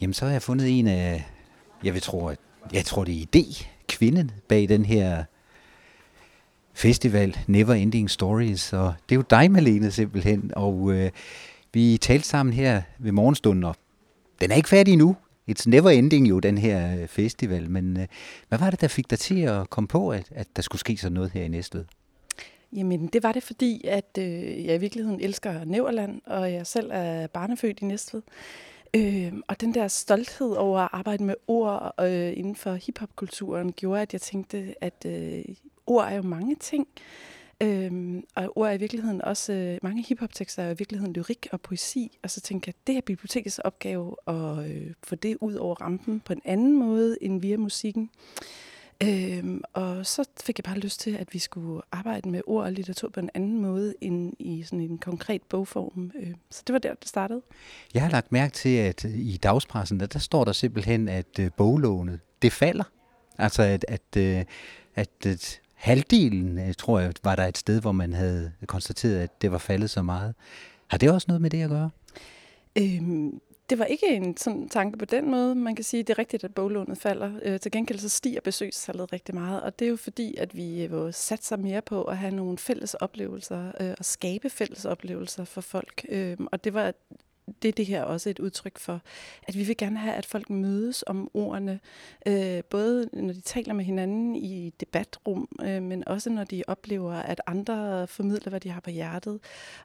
Jamen, 0.00 0.14
så 0.14 0.24
har 0.24 0.32
jeg 0.32 0.42
fundet 0.42 0.78
en 0.78 0.86
af, 0.86 1.28
jeg 1.84 1.94
vil 1.94 2.02
tro, 2.02 2.26
at, 2.26 2.38
jeg 2.72 2.84
tror 2.84 3.04
det 3.04 3.22
er 3.22 3.26
idé, 3.36 3.66
kvinden 3.88 4.30
bag 4.48 4.68
den 4.68 4.84
her 4.84 5.24
festival, 6.74 7.38
Never 7.46 7.74
Ending 7.74 8.10
Stories, 8.10 8.72
og 8.72 8.94
det 9.08 9.14
er 9.14 9.16
jo 9.18 9.24
dig, 9.30 9.50
Malene, 9.50 9.90
simpelthen, 9.90 10.50
og 10.56 10.92
øh, 10.92 11.10
vi 11.72 11.98
talte 12.00 12.28
sammen 12.28 12.52
her 12.52 12.82
ved 12.98 13.12
morgenstunden, 13.12 13.64
og 13.64 13.76
den 14.40 14.50
er 14.50 14.54
ikke 14.54 14.68
færdig 14.68 14.92
endnu. 14.92 15.16
It's 15.50 15.62
never 15.66 15.90
ending 15.90 16.28
jo, 16.28 16.40
den 16.40 16.58
her 16.58 17.00
øh, 17.00 17.08
festival, 17.08 17.70
men 17.70 18.00
øh, 18.00 18.06
hvad 18.48 18.58
var 18.58 18.70
det, 18.70 18.80
der 18.80 18.88
fik 18.88 19.10
dig 19.10 19.18
til 19.18 19.40
at 19.40 19.70
komme 19.70 19.88
på, 19.88 20.10
at, 20.10 20.28
at 20.30 20.46
der 20.56 20.62
skulle 20.62 20.80
ske 20.80 20.96
sådan 20.96 21.12
noget 21.12 21.30
her 21.30 21.42
i 21.42 21.48
Næstved? 21.48 21.84
Jamen, 22.72 23.06
det 23.06 23.22
var 23.22 23.32
det, 23.32 23.42
fordi 23.42 23.84
at 23.88 24.18
øh, 24.18 24.64
jeg 24.64 24.74
i 24.74 24.78
virkeligheden 24.78 25.20
elsker 25.20 25.64
Næverland, 25.64 26.20
og 26.26 26.52
jeg 26.52 26.66
selv 26.66 26.90
er 26.92 27.26
barnefødt 27.26 27.78
i 27.80 27.84
Næstved. 27.84 28.22
Øh, 28.22 28.32
Øh, 28.96 29.32
og 29.48 29.60
den 29.60 29.74
der 29.74 29.88
stolthed 29.88 30.52
over 30.52 30.80
at 30.80 30.88
arbejde 30.92 31.24
med 31.24 31.34
ord 31.46 31.94
øh, 32.00 32.32
inden 32.36 32.56
for 32.56 32.74
hiphopkulturen 32.74 33.72
gjorde, 33.72 34.02
at 34.02 34.12
jeg 34.12 34.20
tænkte, 34.20 34.74
at 34.80 35.06
øh, 35.06 35.44
ord 35.86 36.04
er 36.04 36.16
jo 36.16 36.22
mange 36.22 36.56
ting. 36.56 36.88
Øhm, 37.62 38.24
og 38.34 38.52
ord 38.56 38.68
er 38.68 38.72
i 38.72 38.76
virkeligheden 38.76 39.22
også, 39.22 39.52
øh, 39.52 39.78
mange 39.82 40.02
hiphop-tekster 40.02 40.62
er 40.62 40.70
i 40.70 40.78
virkeligheden 40.78 41.12
lyrik 41.12 41.46
og 41.52 41.60
poesi, 41.60 42.18
og 42.22 42.30
så 42.30 42.40
tænker 42.40 42.68
jeg, 42.68 42.74
at 42.80 42.86
det 42.86 42.96
er 42.96 43.00
bibliotekets 43.00 43.58
opgave 43.58 44.16
at 44.26 44.70
øh, 44.70 44.92
få 45.02 45.14
det 45.14 45.36
ud 45.40 45.54
over 45.54 45.74
rampen 45.74 46.20
på 46.20 46.32
en 46.32 46.42
anden 46.44 46.78
måde 46.78 47.18
end 47.20 47.40
via 47.40 47.56
musikken. 47.56 48.10
Øhm, 49.02 49.62
og 49.72 50.06
så 50.06 50.24
fik 50.40 50.58
jeg 50.58 50.64
bare 50.64 50.78
lyst 50.78 51.00
til, 51.00 51.16
at 51.16 51.34
vi 51.34 51.38
skulle 51.38 51.82
arbejde 51.92 52.28
med 52.28 52.40
ord 52.46 52.64
og 52.64 52.72
litteratur 52.72 53.08
på 53.08 53.20
en 53.20 53.30
anden 53.34 53.62
måde 53.62 53.94
end 54.00 54.32
i 54.38 54.62
sådan 54.62 54.80
en 54.80 54.98
konkret 54.98 55.42
bogform. 55.42 56.12
Øh, 56.20 56.34
så 56.50 56.62
det 56.66 56.72
var 56.72 56.78
der, 56.78 56.94
det 56.94 57.08
startede. 57.08 57.42
Jeg 57.94 58.02
har 58.02 58.10
lagt 58.10 58.32
mærke 58.32 58.52
til, 58.52 58.76
at 58.76 59.04
i 59.04 59.36
dagspressen, 59.42 60.00
der, 60.00 60.06
der 60.06 60.18
står 60.18 60.44
der 60.44 60.52
simpelthen, 60.52 61.08
at 61.08 61.38
øh, 61.40 61.50
boglånet, 61.56 62.20
det 62.42 62.52
falder. 62.52 62.84
Altså, 63.38 63.62
at, 63.62 63.84
at, 63.88 64.16
øh, 64.16 64.44
at, 64.94 65.26
at 65.26 65.60
halvdelen, 65.74 66.58
øh, 66.58 66.74
tror 66.74 67.00
jeg, 67.00 67.12
var 67.24 67.36
der 67.36 67.46
et 67.46 67.58
sted, 67.58 67.80
hvor 67.80 67.92
man 67.92 68.12
havde 68.12 68.52
konstateret, 68.66 69.18
at 69.18 69.42
det 69.42 69.52
var 69.52 69.58
faldet 69.58 69.90
så 69.90 70.02
meget. 70.02 70.34
Har 70.86 70.98
det 70.98 71.10
også 71.10 71.24
noget 71.28 71.42
med 71.42 71.50
det 71.50 71.62
at 71.62 71.70
gøre? 71.70 71.90
Øhm, 72.78 73.40
det 73.70 73.78
var 73.78 73.84
ikke 73.84 74.06
en 74.06 74.36
sådan 74.36 74.68
tanke 74.68 74.98
på 74.98 75.04
den 75.04 75.30
måde. 75.30 75.54
Man 75.54 75.74
kan 75.74 75.84
sige, 75.84 76.00
at 76.00 76.06
det 76.06 76.14
er 76.14 76.18
rigtigt, 76.18 76.44
at 76.44 76.54
boglånet 76.54 76.98
falder. 76.98 77.32
Øh, 77.42 77.60
til 77.60 77.72
gengæld 77.72 77.98
så 77.98 78.08
stiger 78.08 78.40
besøgstallet 78.40 79.12
rigtig 79.12 79.34
meget, 79.34 79.62
og 79.62 79.78
det 79.78 79.84
er 79.84 79.88
jo 79.90 79.96
fordi, 79.96 80.36
at 80.36 80.56
vi 80.56 80.84
øh, 80.84 81.14
satser 81.14 81.56
mere 81.56 81.82
på 81.82 82.04
at 82.04 82.18
have 82.18 82.34
nogle 82.34 82.58
fælles 82.58 82.94
oplevelser 82.94 83.72
øh, 83.80 83.94
og 83.98 84.04
skabe 84.04 84.50
fælles 84.50 84.84
oplevelser 84.84 85.44
for 85.44 85.60
folk. 85.60 86.06
Øh, 86.08 86.36
og 86.52 86.64
det 86.64 86.74
var 86.74 86.92
det 87.62 87.68
er 87.68 87.72
det 87.72 87.86
her 87.86 88.02
også 88.02 88.30
et 88.30 88.38
udtryk 88.38 88.78
for, 88.78 89.00
at 89.42 89.58
vi 89.58 89.62
vil 89.62 89.76
gerne 89.76 89.98
have, 89.98 90.14
at 90.14 90.26
folk 90.26 90.50
mødes 90.50 91.04
om 91.06 91.30
ordene, 91.34 91.80
øh, 92.26 92.64
både 92.70 93.08
når 93.12 93.32
de 93.32 93.40
taler 93.40 93.74
med 93.74 93.84
hinanden 93.84 94.36
i 94.36 94.70
debatrum, 94.80 95.48
øh, 95.62 95.82
men 95.82 96.08
også 96.08 96.30
når 96.30 96.44
de 96.44 96.62
oplever, 96.66 97.12
at 97.12 97.40
andre 97.46 98.06
formidler, 98.06 98.50
hvad 98.50 98.60
de 98.60 98.70
har 98.70 98.80
på 98.80 98.90
hjertet. 98.90 99.40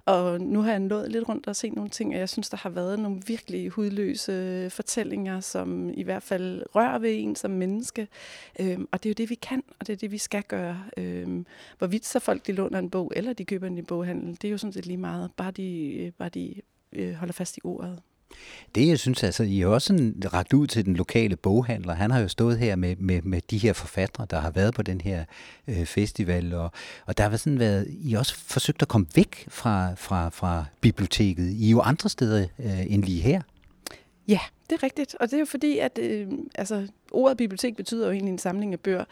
Og 0.05 0.41
nu 0.41 0.61
har 0.61 0.71
jeg 0.71 0.79
nået 0.79 1.11
lidt 1.11 1.29
rundt 1.29 1.47
og 1.47 1.55
set 1.55 1.73
nogle 1.73 1.89
ting, 1.89 2.13
og 2.13 2.19
jeg 2.19 2.29
synes, 2.29 2.49
der 2.49 2.57
har 2.57 2.69
været 2.69 2.99
nogle 2.99 3.21
virkelig 3.27 3.69
hudløse 3.69 4.69
fortællinger, 4.69 5.39
som 5.39 5.89
i 5.93 6.03
hvert 6.03 6.23
fald 6.23 6.63
rører 6.75 6.99
ved 6.99 7.11
en 7.13 7.35
som 7.35 7.51
menneske. 7.51 8.07
Øh, 8.59 8.79
og 8.91 9.03
det 9.03 9.09
er 9.09 9.11
jo 9.11 9.15
det, 9.17 9.29
vi 9.29 9.35
kan, 9.35 9.63
og 9.79 9.87
det 9.87 9.93
er 9.93 9.97
det, 9.97 10.11
vi 10.11 10.17
skal 10.17 10.43
gøre. 10.43 10.83
Øh, 10.97 11.43
hvorvidt 11.77 12.05
så 12.05 12.19
folk 12.19 12.47
de 12.47 12.51
låner 12.51 12.79
en 12.79 12.89
bog, 12.89 13.13
eller 13.15 13.33
de 13.33 13.45
køber 13.45 13.67
en 13.67 13.77
i 13.77 13.81
boghandel, 13.81 14.37
det 14.41 14.47
er 14.47 14.51
jo 14.51 14.57
sådan 14.57 14.73
set 14.73 14.85
lige 14.85 14.97
meget. 14.97 15.31
Bare 15.37 15.51
de, 15.51 15.93
øh, 15.93 16.11
bare 16.11 16.29
de 16.29 16.61
øh, 16.95 17.13
holder 17.13 17.33
fast 17.33 17.57
i 17.57 17.59
ordet. 17.63 17.99
Det, 18.75 18.87
jeg 18.87 18.99
synes, 18.99 19.23
altså, 19.23 19.43
I 19.43 19.59
har 19.59 19.67
også 19.67 19.87
sådan 19.87 20.23
ragt 20.33 20.53
ud 20.53 20.67
til 20.67 20.85
den 20.85 20.95
lokale 20.95 21.35
boghandler. 21.35 21.93
Han 21.93 22.11
har 22.11 22.19
jo 22.19 22.27
stået 22.27 22.59
her 22.59 22.75
med, 22.75 22.95
med, 22.95 23.21
med 23.21 23.41
de 23.51 23.57
her 23.57 23.73
forfattere, 23.73 24.27
der 24.29 24.39
har 24.39 24.51
været 24.51 24.73
på 24.73 24.81
den 24.81 25.01
her 25.01 25.25
øh, 25.67 25.85
festival, 25.85 26.53
og, 26.53 26.71
og 27.05 27.17
der 27.17 27.29
har 27.29 27.37
sådan 27.37 27.59
været, 27.59 27.87
I 27.89 28.13
også 28.13 28.35
forsøgt 28.35 28.81
at 28.81 28.87
komme 28.87 29.07
væk 29.15 29.45
fra, 29.47 29.93
fra, 29.93 30.29
fra 30.29 30.65
biblioteket. 30.81 31.49
I 31.49 31.67
er 31.67 31.71
jo 31.71 31.81
andre 31.81 32.09
steder 32.09 32.47
øh, 32.59 32.91
end 32.93 33.03
lige 33.03 33.21
her. 33.21 33.41
Ja, 34.27 34.39
det 34.69 34.75
er 34.75 34.83
rigtigt, 34.83 35.15
og 35.19 35.27
det 35.27 35.33
er 35.33 35.39
jo 35.39 35.45
fordi, 35.45 35.77
at 35.77 35.99
øh, 36.01 36.27
altså, 36.55 36.87
ordet 37.11 37.37
bibliotek 37.37 37.75
betyder 37.75 38.05
jo 38.05 38.11
egentlig 38.11 38.31
en 38.31 38.37
samling 38.37 38.73
af 38.73 38.79
bøger, 38.79 39.05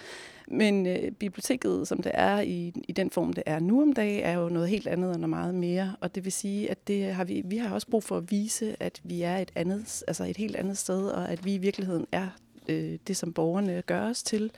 men 0.47 0.87
øh, 0.87 1.11
biblioteket, 1.11 1.87
som 1.87 2.01
det 2.01 2.11
er 2.15 2.39
i, 2.39 2.73
i 2.87 2.91
den 2.91 3.11
form, 3.11 3.33
det 3.33 3.43
er 3.45 3.59
nu 3.59 3.81
om 3.81 3.93
dagen, 3.93 4.23
er 4.23 4.33
jo 4.33 4.49
noget 4.49 4.69
helt 4.69 4.87
andet 4.87 5.09
og 5.09 5.19
noget 5.19 5.29
meget 5.29 5.55
mere, 5.55 5.95
og 6.01 6.15
det 6.15 6.23
vil 6.23 6.31
sige, 6.31 6.71
at 6.71 6.87
det 6.87 7.13
har 7.13 7.23
vi, 7.23 7.41
vi 7.45 7.57
har 7.57 7.73
også 7.73 7.87
brug 7.87 8.03
for 8.03 8.17
at 8.17 8.31
vise, 8.31 8.75
at 8.79 9.01
vi 9.03 9.21
er 9.21 9.37
et 9.37 9.51
andet, 9.55 10.03
altså 10.07 10.23
et 10.23 10.37
helt 10.37 10.55
andet 10.55 10.77
sted, 10.77 11.07
og 11.07 11.31
at 11.31 11.45
vi 11.45 11.53
i 11.53 11.57
virkeligheden 11.57 12.05
er 12.11 12.27
øh, 12.67 12.97
det, 13.07 13.17
som 13.17 13.33
borgerne 13.33 13.83
gør 13.85 14.09
os 14.09 14.23
til 14.23 14.51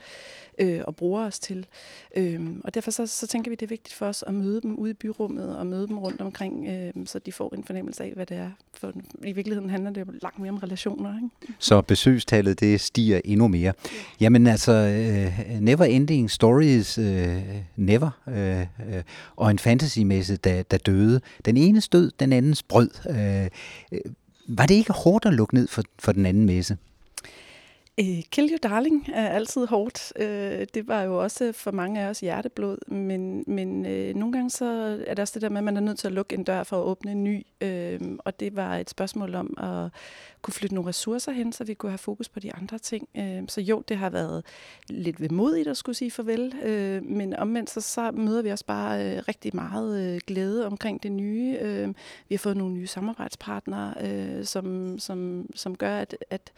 øh, 0.58 0.80
og 0.84 0.96
bruger 0.96 1.26
os 1.26 1.38
til. 1.38 1.66
Øh, 2.16 2.40
og 2.64 2.74
derfor 2.74 2.90
så, 2.90 3.06
så 3.06 3.26
tænker 3.26 3.50
vi, 3.50 3.54
det 3.54 3.66
er 3.66 3.68
vigtigt 3.68 3.94
for 3.94 4.06
os 4.06 4.24
at 4.26 4.34
møde 4.34 4.60
dem 4.60 4.74
ude 4.74 4.90
i 4.90 4.94
byrummet 4.94 5.56
og 5.56 5.66
møde 5.66 5.88
dem 5.88 5.98
rundt 5.98 6.20
omkring, 6.20 6.66
øh, 6.68 7.06
så 7.06 7.18
de 7.18 7.32
får 7.32 7.54
en 7.54 7.64
fornemmelse 7.64 8.04
af, 8.04 8.12
hvad 8.14 8.26
det 8.26 8.36
er. 8.36 8.50
For 8.74 8.92
i 9.24 9.32
virkeligheden 9.32 9.70
handler 9.70 9.90
det 9.90 10.00
jo 10.00 10.06
langt 10.22 10.38
mere 10.38 10.50
om 10.50 10.58
relationer. 10.58 11.16
Ikke? 11.16 11.54
Så 11.58 11.80
besøgstallet, 11.80 12.60
det 12.60 12.80
stiger 12.80 13.20
endnu 13.24 13.48
mere. 13.48 13.72
Jamen 14.20 14.46
altså, 14.46 14.72
øh, 14.72 15.60
Never 15.60 15.84
Ending 15.84 16.30
Stories, 16.30 16.98
øh, 16.98 17.42
Never, 17.76 18.10
øh, 18.28 18.60
øh, 18.60 19.02
og 19.36 19.50
en 19.50 19.58
fantasymesse, 19.58 20.36
der, 20.36 20.62
der 20.62 20.78
døde. 20.78 21.20
Den 21.44 21.56
ene 21.56 21.80
stød, 21.80 22.10
den 22.20 22.32
andens 22.32 22.62
brød. 22.62 22.90
Øh, 23.10 23.48
øh 23.92 24.00
var 24.48 24.66
det 24.66 24.74
ikke 24.74 24.92
hårdt 24.92 25.26
at 25.26 25.34
lukke 25.34 25.54
ned 25.54 25.68
for, 25.68 25.82
for 25.98 26.12
den 26.12 26.26
anden 26.26 26.46
messe? 26.46 26.76
Øh, 28.00 28.22
Kill 28.30 28.50
Your 28.50 28.58
Darling 28.58 29.08
er 29.12 29.28
altid 29.28 29.66
hårdt. 29.66 30.12
Øh, 30.16 30.66
det 30.74 30.88
var 30.88 31.02
jo 31.02 31.22
også 31.22 31.52
for 31.52 31.70
mange 31.70 32.00
af 32.00 32.08
os 32.08 32.20
hjerteblod, 32.20 32.90
men, 32.90 33.44
men 33.46 33.86
øh, 33.86 34.14
nogle 34.14 34.32
gange 34.32 34.50
så 34.50 34.64
er 35.06 35.14
det 35.14 35.18
også 35.18 35.34
det 35.34 35.42
der 35.42 35.48
med, 35.48 35.58
at 35.58 35.64
man 35.64 35.76
er 35.76 35.80
nødt 35.80 35.98
til 35.98 36.06
at 36.06 36.12
lukke 36.12 36.36
en 36.36 36.44
dør 36.44 36.62
for 36.62 36.76
at 36.76 36.84
åbne 36.84 37.10
en 37.10 37.24
ny. 37.24 37.46
Øh, 37.60 38.00
og 38.18 38.40
det 38.40 38.56
var 38.56 38.76
et 38.76 38.90
spørgsmål 38.90 39.34
om 39.34 39.54
at 39.58 39.90
kunne 40.42 40.54
flytte 40.54 40.74
nogle 40.74 40.88
ressourcer 40.88 41.32
hen, 41.32 41.52
så 41.52 41.64
vi 41.64 41.74
kunne 41.74 41.90
have 41.90 41.98
fokus 41.98 42.28
på 42.28 42.40
de 42.40 42.54
andre 42.54 42.78
ting. 42.78 43.08
Øh, 43.16 43.42
så 43.48 43.60
jo, 43.60 43.82
det 43.88 43.96
har 43.96 44.10
været 44.10 44.44
lidt 44.88 45.20
vemodigt 45.20 45.68
at 45.68 45.76
skulle 45.76 45.96
sige 45.96 46.10
farvel, 46.10 46.54
øh, 46.62 47.04
men 47.04 47.36
omvendt 47.36 47.70
så, 47.70 47.80
så 47.80 48.10
møder 48.10 48.42
vi 48.42 48.50
også 48.50 48.66
bare 48.66 49.04
øh, 49.04 49.22
rigtig 49.28 49.56
meget 49.56 50.14
øh, 50.14 50.20
glæde 50.26 50.66
omkring 50.66 51.02
det 51.02 51.12
nye. 51.12 51.58
Øh, 51.60 51.88
vi 52.28 52.34
har 52.34 52.38
fået 52.38 52.56
nogle 52.56 52.74
nye 52.74 52.86
samarbejdspartnere, 52.86 53.94
øh, 54.00 54.44
som, 54.44 54.98
som, 54.98 55.46
som 55.54 55.76
gør, 55.76 55.96
at, 55.96 56.16
at 56.30 56.52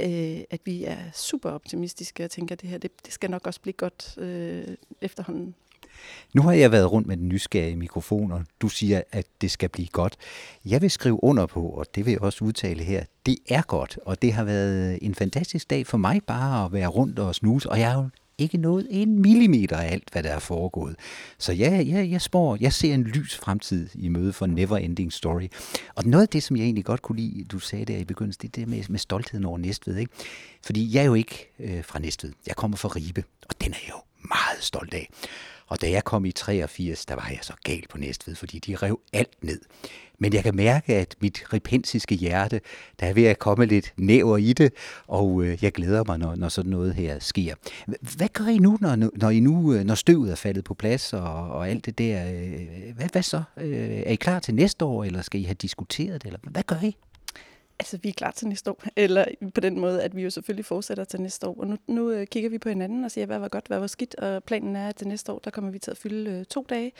øh, 0.00 0.40
at 0.50 0.60
vi 0.64 0.84
er 0.84 0.96
super 1.12 1.50
optimistiske 1.50 2.24
og 2.24 2.30
tænker, 2.30 2.54
at 2.54 2.60
det 2.60 2.70
her 2.70 2.78
det, 2.78 2.90
det 3.04 3.12
skal 3.12 3.30
nok 3.30 3.46
også 3.46 3.60
blive 3.60 3.72
godt 3.72 4.18
øh, 4.18 4.76
efterhånden. 5.00 5.54
Nu 6.34 6.42
har 6.42 6.52
jeg 6.52 6.72
været 6.72 6.92
rundt 6.92 7.08
med 7.08 7.16
den 7.16 7.28
nysgerrige 7.28 7.76
mikrofon, 7.76 8.32
og 8.32 8.44
du 8.60 8.68
siger, 8.68 9.02
at 9.12 9.26
det 9.40 9.50
skal 9.50 9.68
blive 9.68 9.88
godt. 9.88 10.16
Jeg 10.64 10.82
vil 10.82 10.90
skrive 10.90 11.24
under 11.24 11.46
på, 11.46 11.60
og 11.60 11.94
det 11.94 12.06
vil 12.06 12.10
jeg 12.10 12.22
også 12.22 12.44
udtale 12.44 12.82
her, 12.84 13.04
det 13.26 13.36
er 13.48 13.62
godt, 13.62 13.98
og 14.06 14.22
det 14.22 14.32
har 14.32 14.44
været 14.44 14.98
en 15.02 15.14
fantastisk 15.14 15.70
dag 15.70 15.86
for 15.86 15.98
mig 15.98 16.20
bare 16.26 16.64
at 16.64 16.72
være 16.72 16.86
rundt 16.86 17.18
og 17.18 17.34
snuse, 17.34 17.70
og 17.70 17.80
jeg 17.80 17.92
er 17.92 17.94
jo 17.94 18.08
ikke 18.38 18.58
noget 18.58 18.86
en 18.90 19.22
millimeter 19.22 19.76
af 19.76 19.92
alt, 19.92 20.08
hvad 20.12 20.22
der 20.22 20.30
er 20.30 20.38
foregået. 20.38 20.96
Så 21.38 21.52
ja, 21.52 21.80
ja 21.80 22.08
jeg 22.10 22.20
spår, 22.20 22.56
jeg 22.60 22.72
ser 22.72 22.94
en 22.94 23.02
lys 23.04 23.36
fremtid 23.36 23.88
i 23.94 24.08
møde 24.08 24.32
for 24.32 24.46
Never 24.46 24.76
Ending 24.76 25.12
Story. 25.12 25.48
Og 25.94 26.04
noget 26.04 26.22
af 26.22 26.28
det, 26.28 26.42
som 26.42 26.56
jeg 26.56 26.64
egentlig 26.64 26.84
godt 26.84 27.02
kunne 27.02 27.20
lide, 27.20 27.44
du 27.44 27.58
sagde 27.58 27.84
der 27.84 27.98
i 27.98 28.04
begyndelsen, 28.04 28.42
det 28.42 28.48
er 28.48 28.60
det 28.60 28.68
med, 28.68 28.84
med 28.88 28.98
stoltheden 28.98 29.44
over 29.44 29.58
Næstved. 29.58 29.96
Ikke? 29.96 30.12
Fordi 30.64 30.94
jeg 30.94 31.00
er 31.00 31.06
jo 31.06 31.14
ikke 31.14 31.50
øh, 31.58 31.84
fra 31.84 31.98
Næstved. 31.98 32.32
Jeg 32.46 32.56
kommer 32.56 32.76
fra 32.76 32.88
Ribe, 32.88 33.24
og 33.48 33.54
den 33.60 33.72
er 33.72 33.76
jeg 33.86 33.90
jo 33.90 34.00
meget 34.28 34.62
stolt 34.62 34.94
af. 34.94 35.08
Og 35.66 35.80
da 35.80 35.90
jeg 35.90 36.04
kom 36.04 36.24
i 36.24 36.32
83, 36.32 37.06
der 37.06 37.14
var 37.14 37.28
jeg 37.30 37.38
så 37.42 37.52
gal 37.64 37.84
på 37.90 37.98
Næstved, 37.98 38.34
fordi 38.34 38.58
de 38.58 38.76
rev 38.76 39.00
alt 39.12 39.44
ned. 39.44 39.60
Men 40.18 40.32
jeg 40.32 40.42
kan 40.42 40.56
mærke, 40.56 40.94
at 40.94 41.14
mit 41.20 41.44
repensiske 41.52 42.14
hjerte, 42.14 42.60
der 43.00 43.06
er 43.06 43.12
ved 43.12 43.24
at 43.24 43.38
komme 43.38 43.66
lidt 43.66 43.92
næver 43.96 44.36
i 44.36 44.52
det, 44.52 44.72
og 45.06 45.42
øh, 45.42 45.64
jeg 45.64 45.72
glæder 45.72 46.04
mig, 46.06 46.18
når, 46.18 46.34
når 46.34 46.48
sådan 46.48 46.70
noget 46.70 46.94
her 46.94 47.18
sker. 47.18 47.54
Hvad 48.16 48.28
gør 48.28 48.46
I 48.46 48.58
nu, 48.58 48.78
når, 48.80 48.96
når, 48.96 49.30
I 49.30 49.40
nu, 49.40 49.74
øh, 49.74 49.84
når 49.84 49.94
støvet 49.94 50.30
er 50.30 50.36
faldet 50.36 50.64
på 50.64 50.74
plads 50.74 51.12
og, 51.12 51.50
og 51.50 51.68
alt 51.68 51.86
det 51.86 51.98
der? 51.98 52.32
Øh, 52.32 52.94
hvad, 52.96 53.08
hvad 53.12 53.22
så? 53.22 53.42
Er 53.56 54.10
I 54.10 54.14
klar 54.14 54.38
til 54.38 54.54
næste 54.54 54.84
år, 54.84 55.04
eller 55.04 55.22
skal 55.22 55.40
I 55.40 55.44
have 55.44 55.54
diskuteret 55.54 56.22
det? 56.22 56.26
Eller 56.26 56.38
hvad 56.42 56.62
gør 56.62 56.82
I? 56.82 56.96
Altså, 57.78 57.98
vi 58.02 58.08
er 58.08 58.12
klar 58.12 58.30
til 58.30 58.48
næste 58.48 58.70
år. 58.70 58.82
Eller 58.96 59.24
på 59.54 59.60
den 59.60 59.80
måde, 59.80 60.02
at 60.02 60.16
vi 60.16 60.22
jo 60.22 60.30
selvfølgelig 60.30 60.64
fortsætter 60.64 61.04
til 61.04 61.20
næste 61.20 61.46
år. 61.46 61.56
Og 61.60 61.66
nu, 61.66 61.76
nu 61.86 62.10
øh, 62.10 62.26
kigger 62.26 62.50
vi 62.50 62.58
på 62.58 62.68
hinanden 62.68 63.04
og 63.04 63.10
siger, 63.10 63.26
hvad 63.26 63.38
var 63.38 63.48
godt, 63.48 63.66
hvad 63.66 63.78
var 63.78 63.86
skidt. 63.86 64.14
Og 64.14 64.44
planen 64.44 64.76
er, 64.76 64.88
at 64.88 64.96
til 64.96 65.08
næste 65.08 65.32
år, 65.32 65.38
der 65.38 65.50
kommer 65.50 65.70
vi 65.70 65.78
til 65.78 65.90
at 65.90 65.98
fylde 65.98 66.30
øh, 66.30 66.44
to 66.44 66.66
dage. 66.68 66.92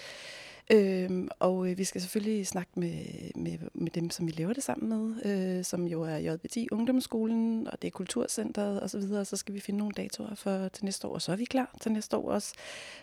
Øhm, 0.73 1.29
og 1.39 1.71
øh, 1.71 1.79
vi 1.79 1.85
skal 1.85 2.01
selvfølgelig 2.01 2.47
snakke 2.47 2.71
med, 2.77 2.95
med, 3.35 3.59
med 3.75 3.91
dem, 3.91 4.11
som 4.11 4.27
vi 4.27 4.33
laver 4.33 4.53
det 4.53 4.63
sammen 4.63 4.89
med, 4.89 5.27
øh, 5.59 5.65
som 5.65 5.87
jo 5.87 6.03
er 6.03 6.17
JBT 6.17 6.57
Ungdomsskolen, 6.73 7.69
og 7.69 7.83
det 7.83 7.89
er 7.89 7.93
Kulturcentret 7.93 8.83
osv., 8.83 8.97
og, 8.97 9.09
så, 9.09 9.25
så 9.25 9.37
skal 9.37 9.55
vi 9.55 9.61
finde 9.61 9.79
nogle 9.79 9.93
datoer 9.97 10.35
for 10.35 10.69
til 10.69 10.85
næste 10.85 11.07
år, 11.07 11.15
og 11.15 11.23
så 11.23 11.33
er 11.33 11.37
vi 11.37 11.45
klar 11.45 11.77
til 11.81 11.93
næste 11.93 12.17
år 12.17 12.31
også. 12.31 12.55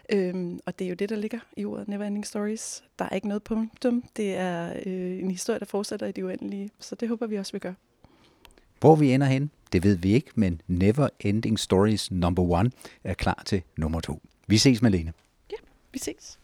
Øhm, 0.09 0.59
og 0.65 0.79
det 0.79 0.85
er 0.85 0.89
jo 0.89 0.95
det, 0.95 1.09
der 1.09 1.15
ligger 1.15 1.39
i 1.57 1.65
ordet 1.65 1.87
Neverending 1.87 2.25
Stories. 2.25 2.83
Der 2.99 3.05
er 3.05 3.15
ikke 3.15 3.27
noget 3.27 3.43
punktum. 3.43 4.03
Det 4.17 4.35
er 4.35 4.73
øh, 4.85 5.19
en 5.19 5.31
historie, 5.31 5.59
der 5.59 5.65
fortsætter 5.65 6.07
i 6.07 6.11
det 6.11 6.23
uendelige, 6.23 6.69
så 6.79 6.95
det 6.95 7.09
håber 7.09 7.27
vi 7.27 7.37
også, 7.37 7.53
vi 7.53 7.59
gør. 7.59 7.73
Hvor 8.79 8.95
vi 8.95 9.13
ender 9.13 9.27
hen, 9.27 9.51
det 9.71 9.83
ved 9.83 9.95
vi 9.95 10.13
ikke, 10.13 10.31
men 10.35 10.61
Never 10.67 11.09
Ending 11.19 11.59
Stories 11.59 12.11
number 12.11 12.43
one 12.43 12.71
er 13.03 13.13
klar 13.13 13.43
til 13.45 13.61
nummer 13.77 13.99
to. 13.99 14.21
Vi 14.47 14.57
ses, 14.57 14.81
Malene. 14.81 15.13
Ja, 15.51 15.57
vi 15.93 15.99
ses. 15.99 16.40